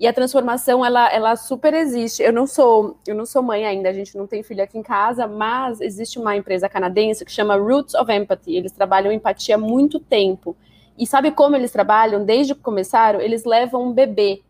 [0.00, 2.22] e a transformação ela, ela super existe.
[2.22, 4.82] Eu não sou eu não sou mãe ainda, a gente não tem filho aqui em
[4.82, 8.56] casa, mas existe uma empresa canadense que chama Roots of Empathy.
[8.56, 10.56] Eles trabalham empatia há muito tempo.
[10.98, 12.24] E sabe como eles trabalham?
[12.24, 14.42] Desde que começaram, eles levam um bebê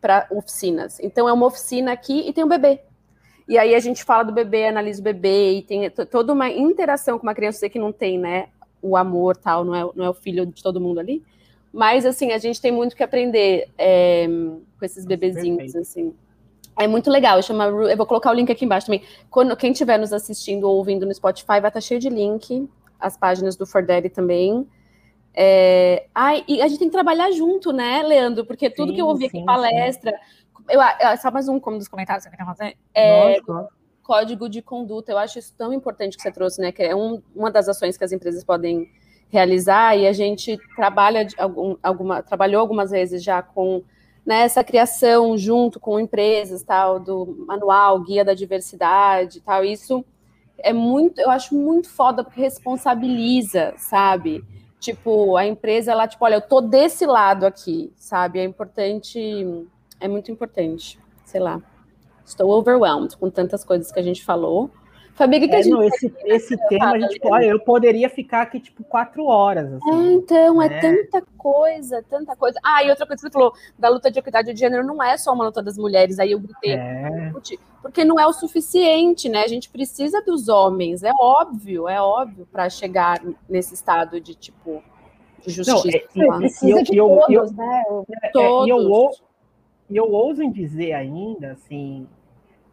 [0.00, 0.98] para oficinas.
[1.00, 2.80] Então é uma oficina aqui e tem um bebê.
[3.48, 7.18] E aí a gente fala do bebê, analisa o bebê e tem toda uma interação
[7.18, 8.48] com uma criança que não tem, né,
[8.82, 11.22] o amor tal, não é, não é o filho de todo mundo ali.
[11.78, 16.12] Mas, assim, a gente tem muito que aprender é, com esses bebezinhos, assim.
[16.76, 19.04] É muito legal, chama, eu vou colocar o link aqui embaixo também.
[19.30, 22.68] Quando, quem estiver nos assistindo ou ouvindo no Spotify, vai estar tá cheio de link,
[22.98, 24.66] as páginas do For Daddy também.
[25.32, 28.44] É, ai, e a gente tem que trabalhar junto, né, Leandro?
[28.44, 30.12] Porque tudo sim, que eu ouvi aqui em palestra,
[30.68, 32.76] eu, eu, só mais um como dos comentários que eu queria fazer.
[32.92, 33.36] É,
[34.02, 36.72] código de conduta, eu acho isso tão importante que você trouxe, né?
[36.72, 38.90] Que é um, uma das ações que as empresas podem
[39.30, 43.82] realizar e a gente trabalha algum, alguma, trabalhou algumas vezes já com
[44.24, 49.64] né, criação junto com empresas tal do manual guia da diversidade tal.
[49.64, 50.04] Isso
[50.58, 54.44] é muito eu acho muito foda porque responsabiliza sabe?
[54.80, 58.38] Tipo a empresa ela tipo olha eu tô desse lado aqui sabe?
[58.38, 59.66] É importante
[60.00, 61.60] é muito importante sei lá.
[62.24, 64.70] Estou overwhelmed com tantas coisas que a gente falou
[65.18, 65.72] Fabi, que, que é, a gente.
[65.72, 69.72] Não, esse, esse tema, a gente, olha, eu poderia ficar aqui, tipo, quatro horas.
[69.72, 70.80] Assim, é, então, é né?
[70.80, 72.56] tanta coisa, tanta coisa.
[72.64, 75.16] Ah, e outra coisa que você falou, da luta de equidade de gênero, não é
[75.18, 76.74] só uma luta das mulheres, aí eu gritei.
[76.74, 77.32] É.
[77.82, 79.42] Porque não é o suficiente, né?
[79.42, 84.84] A gente precisa dos homens, é óbvio, é óbvio, para chegar nesse estado de, tipo,
[85.44, 86.00] de justiça.
[86.14, 87.82] Não, é, precisa de eu, todos, eu, né?
[88.32, 88.68] Todos.
[88.68, 89.10] É, e eu,
[89.90, 92.06] eu ouso em dizer ainda, assim,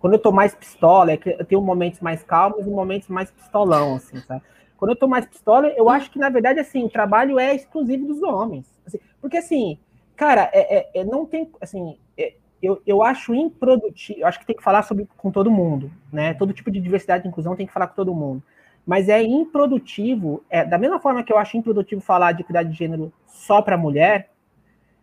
[0.05, 3.31] quando eu tô mais pistola, é que eu tenho momentos mais calmos e momentos mais
[3.31, 4.43] pistolão, assim, sabe?
[4.77, 8.05] Quando eu tô mais pistola, eu acho que, na verdade, assim, o trabalho é exclusivo
[8.05, 8.67] dos homens.
[8.85, 9.79] Assim, porque, assim,
[10.15, 14.45] cara, é, é, é não tem, assim, é, eu, eu acho improdutivo, eu acho que
[14.45, 16.35] tem que falar sobre com todo mundo, né?
[16.35, 18.43] Todo tipo de diversidade e inclusão tem que falar com todo mundo.
[18.85, 22.77] Mas é improdutivo, é, da mesma forma que eu acho improdutivo falar de equidade de
[22.77, 24.29] gênero só para mulher,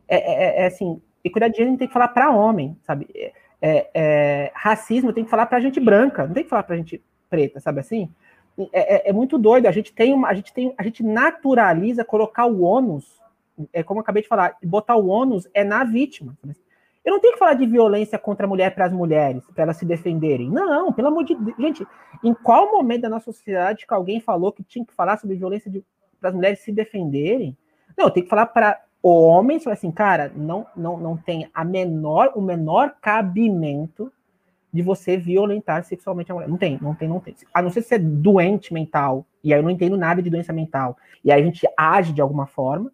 [0.07, 3.09] é, é, é, assim, equidade de gênero tem que falar para homem, sabe?
[3.63, 7.01] É, é, racismo tem que falar para gente branca, não tem que falar para gente
[7.31, 8.11] preta, sabe assim?
[8.73, 9.67] É, é, é, muito doido.
[9.67, 13.23] A gente tem uma, a gente tem, a gente naturaliza colocar o ônus,
[13.73, 16.37] é como eu acabei de falar, botar o ônus é na vítima.
[17.05, 19.77] Eu não tenho que falar de violência contra a mulher para as mulheres, para elas
[19.77, 20.51] se defenderem.
[20.51, 21.57] Não, pelo amor de Deus.
[21.59, 21.87] Gente,
[22.23, 25.71] em qual momento da nossa sociedade que alguém falou que tinha que falar sobre violência
[26.21, 27.57] para as mulheres se defenderem?
[27.97, 32.33] Não, eu tenho que falar para fala assim, cara, não, não, não tem a menor,
[32.35, 34.13] o menor cabimento
[34.73, 36.49] de você violentar sexualmente a mulher.
[36.49, 37.35] Não tem, não tem, não tem.
[37.53, 40.53] A não ser se é doente mental, e aí eu não entendo nada de doença
[40.53, 42.91] mental, e aí a gente age de alguma forma,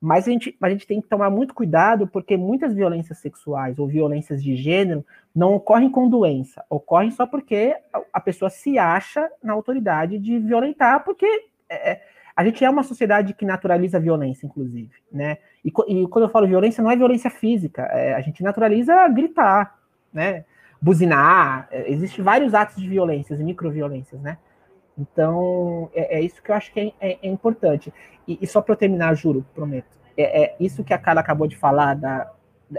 [0.00, 3.88] mas a gente, a gente tem que tomar muito cuidado, porque muitas violências sexuais ou
[3.88, 7.76] violências de gênero não ocorrem com doença, ocorrem só porque
[8.12, 11.26] a pessoa se acha na autoridade de violentar, porque
[11.68, 12.02] é, é
[12.38, 15.38] a gente é uma sociedade que naturaliza a violência, inclusive, né?
[15.64, 19.76] E, e quando eu falo violência, não é violência física, é, a gente naturaliza gritar,
[20.12, 20.44] né?
[20.80, 24.38] Buzinar, é, existem vários atos de violências e microviolências, né?
[24.96, 27.92] Então, é, é, isso que eu acho que é, é, é importante.
[28.28, 31.48] E, e só para eu terminar, juro, prometo, é, é, isso que a Carla acabou
[31.48, 32.30] de falar da,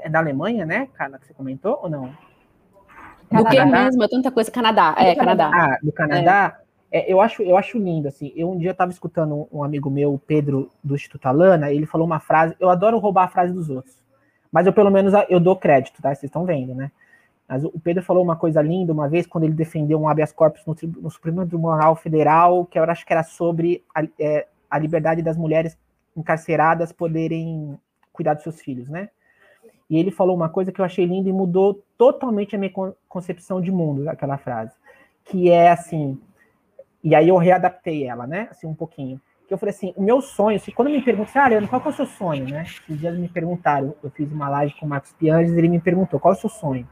[0.10, 2.13] da Alemanha, né, Carla, que você comentou, ou não?
[3.30, 4.04] Do que mesmo?
[4.06, 4.50] É tanta coisa.
[4.50, 5.52] Canadá, é, Canadá.
[5.54, 6.59] Ah, do Canadá.
[6.91, 8.34] É, eu, acho, eu acho lindo, assim.
[8.36, 12.20] Eu um dia estava escutando um, amigo meu, Pedro, do Instituto Alana, ele falou uma
[12.20, 12.55] frase.
[12.59, 13.95] Eu adoro roubar a frase dos outros.
[14.51, 16.09] Mas eu, pelo menos, eu dou crédito, tá?
[16.09, 16.91] Vocês estão vendo, né?
[17.47, 20.64] Mas o Pedro falou uma coisa linda uma vez, quando ele defendeu um habeas corpus
[20.66, 25.22] no, no Supremo Tribunal Federal, que eu acho que era sobre a, é, a liberdade
[25.22, 25.78] das mulheres
[26.16, 27.80] encarceradas poderem
[28.14, 29.09] cuidar dos seus filhos, né?
[29.89, 32.72] E ele falou uma coisa que eu achei linda e mudou totalmente a minha
[33.07, 34.74] concepção de mundo, aquela frase.
[35.26, 36.20] Que é assim,
[37.04, 38.47] e aí eu readaptei ela, né?
[38.52, 39.20] Assim, um pouquinho.
[39.47, 41.88] que eu falei assim, o meu sonho, assim, quando me perguntam, ah, Ariano, qual que
[41.88, 42.64] é o seu sonho, né?
[42.64, 46.20] Esses dias me perguntaram, eu fiz uma live com o Marcos Pianges, ele me perguntou,
[46.20, 46.88] qual é o seu sonho?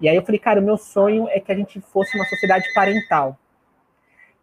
[0.00, 2.64] E aí eu falei, cara, o meu sonho é que a gente fosse uma sociedade
[2.74, 3.38] parental.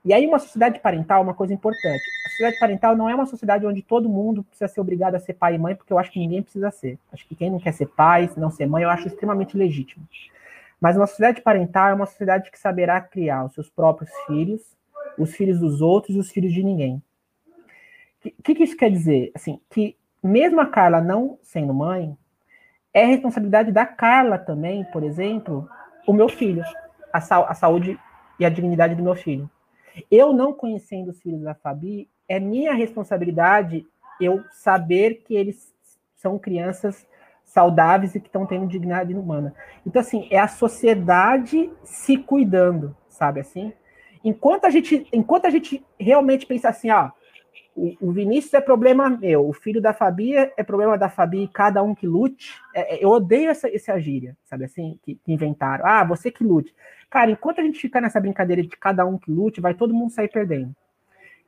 [0.06, 2.02] E aí uma sociedade parental é uma coisa importante.
[2.26, 5.34] A sociedade parental não é uma sociedade onde todo mundo precisa ser obrigado a ser
[5.34, 6.98] pai e mãe, porque eu acho que ninguém precisa ser.
[7.12, 10.08] Acho que quem não quer ser pai, não ser mãe, eu acho extremamente legítimo.
[10.80, 14.62] Mas uma sociedade parental é uma sociedade que saberá criar os seus próprios filhos,
[15.20, 17.04] os filhos dos outros e os filhos de ninguém.
[18.26, 19.32] O que, que isso quer dizer?
[19.36, 22.18] Assim, que mesmo a Carla não sendo mãe,
[22.94, 25.70] é responsabilidade da Carla também, por exemplo,
[26.08, 26.64] o meu filho,
[27.14, 28.00] a, sa a saúde
[28.40, 29.50] e a dignidade do meu filho.
[30.10, 33.86] Eu não conhecendo os filhos da Fabi, é minha responsabilidade
[34.20, 35.74] eu saber que eles
[36.16, 37.08] são crianças
[37.46, 39.54] saudáveis e que estão tendo dignidade humana.
[39.86, 43.74] Então, assim, é a sociedade se cuidando, sabe assim?
[44.24, 47.12] Enquanto a gente, enquanto a gente realmente pensa assim, ó,
[48.02, 51.96] o, Vinícius é problema meu, o filho da Fabi é problema da Fabi, cada um
[51.96, 52.54] que lute.
[52.76, 55.86] É, é, eu odeio essa, essa gíria, sabe assim, que, que, inventaram.
[55.86, 56.74] Ah, você que lute.
[57.10, 60.12] Cara, enquanto a gente ficar nessa brincadeira de cada um que lute, vai todo mundo
[60.12, 60.76] sair perdendo.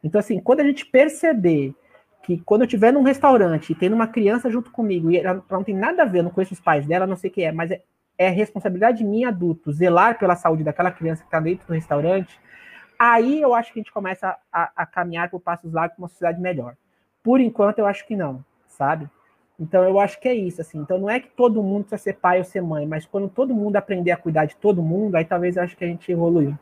[0.04, 1.76] Então, assim, quando a gente perceber
[2.24, 5.64] que quando eu estiver num restaurante e tendo uma criança junto comigo, e ela não
[5.64, 7.52] tem nada a ver, eu não conheço os pais dela, não sei o que é,
[7.52, 7.82] mas é,
[8.18, 12.40] é responsabilidade minha, adulto, zelar pela saúde daquela criança que está dentro do restaurante,
[13.04, 16.08] Aí eu acho que a gente começa a, a caminhar por passos largos para uma
[16.08, 16.76] sociedade melhor.
[17.24, 19.10] Por enquanto, eu acho que não, sabe?
[19.60, 20.78] Então, eu acho que é isso, assim.
[20.78, 23.56] Então, não é que todo mundo precisa ser pai ou ser mãe, mas quando todo
[23.56, 26.56] mundo aprender a cuidar de todo mundo, aí talvez eu acho que a gente evoluiu.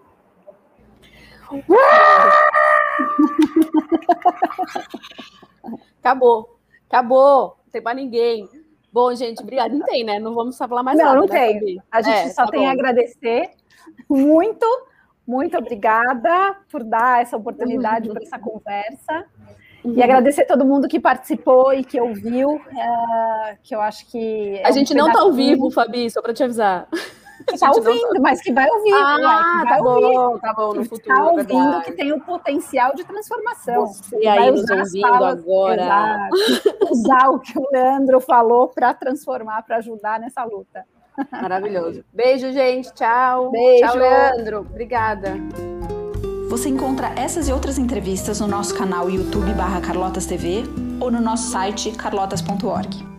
[5.99, 6.57] Acabou.
[6.87, 7.57] Acabou.
[7.65, 8.47] Não tem para ninguém.
[8.93, 9.75] Bom, gente, obrigada.
[9.75, 10.19] Não tem, né?
[10.19, 11.17] Não vamos falar mais não, nada.
[11.17, 11.83] Não, não né, tem.
[11.91, 12.67] A gente é, só tá tem bom.
[12.67, 13.49] a agradecer
[14.07, 14.65] muito
[15.29, 19.25] muito obrigada por dar essa oportunidade para essa conversa.
[19.85, 19.93] Uhum.
[19.93, 24.57] E agradecer a todo mundo que participou e que ouviu, é, que eu acho que.
[24.57, 26.87] É a gente um não está ao vivo, Fabi, só para te avisar.
[27.53, 28.19] Está ouvindo, tá...
[28.19, 28.91] mas que vai ouvir.
[28.91, 30.15] Ah, ué, vai tá ouvir.
[30.15, 31.13] bom, tá bom, no futuro.
[31.13, 33.85] Está ouvindo que tem o potencial de transformação.
[33.85, 36.29] Você aí nos ouvindo agora.
[36.33, 40.85] Exato, usar o que o Leandro falou para transformar, para ajudar nessa luta.
[41.31, 42.03] Maravilhoso.
[42.13, 42.93] Beijo, gente.
[42.93, 43.51] Tchau.
[43.51, 43.85] Beijo.
[43.85, 44.59] Tchau, Leandro.
[44.59, 45.35] Obrigada.
[46.49, 50.63] Você encontra essas e outras entrevistas no nosso canal YouTube barra Carlotas TV
[50.99, 53.18] ou no nosso site carlotas.org.